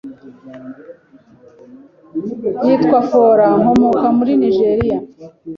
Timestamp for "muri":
4.17-4.31